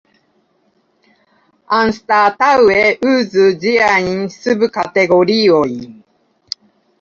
Anstataŭe 1.79 2.79
uzu 3.11 3.45
ĝiajn 3.67 4.11
subkategoriojn. 4.37 5.79